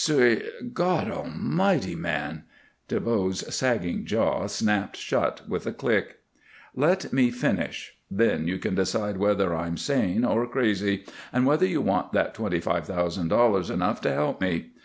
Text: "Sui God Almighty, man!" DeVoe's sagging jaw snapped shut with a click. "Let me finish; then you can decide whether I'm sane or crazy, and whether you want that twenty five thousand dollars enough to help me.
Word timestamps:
"Sui 0.00 0.44
God 0.74 1.10
Almighty, 1.10 1.96
man!" 1.96 2.44
DeVoe's 2.86 3.52
sagging 3.52 4.04
jaw 4.04 4.46
snapped 4.46 4.96
shut 4.96 5.42
with 5.48 5.66
a 5.66 5.72
click. 5.72 6.18
"Let 6.76 7.12
me 7.12 7.32
finish; 7.32 7.96
then 8.08 8.46
you 8.46 8.58
can 8.60 8.76
decide 8.76 9.16
whether 9.16 9.56
I'm 9.56 9.76
sane 9.76 10.24
or 10.24 10.46
crazy, 10.46 11.04
and 11.32 11.46
whether 11.46 11.66
you 11.66 11.80
want 11.80 12.12
that 12.12 12.32
twenty 12.32 12.60
five 12.60 12.86
thousand 12.86 13.26
dollars 13.26 13.70
enough 13.70 14.00
to 14.02 14.12
help 14.14 14.40
me. 14.40 14.70